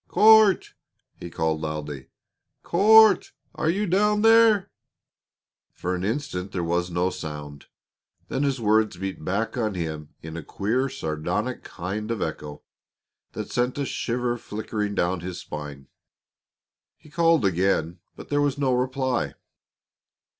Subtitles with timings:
[0.07, 0.73] "Court!"
[1.19, 2.07] he called loudly.
[2.63, 4.71] "Court are you down there?"
[5.75, 7.67] For an instant there was no sound.
[8.27, 12.63] Then his words beat back on him in a queer, sardonic kind of echo
[13.33, 15.85] that sent a shiver flickering down his spine.
[16.97, 19.35] He called again, but still there was no reply.